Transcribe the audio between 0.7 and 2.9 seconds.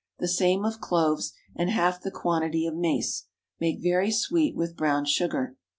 cloves, and half the quantity of